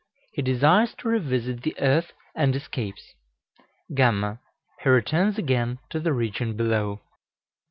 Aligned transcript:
He 0.31 0.41
desires 0.41 0.95
to 0.97 1.09
revisit 1.09 1.61
the 1.61 1.75
earth, 1.79 2.13
and 2.33 2.55
escapes. 2.55 3.13
γ. 3.95 4.39
He 4.81 4.89
returns 4.89 5.37
again 5.37 5.77
to 5.91 5.99
the 5.99 6.11
region 6.11 6.57
below. 6.57 7.01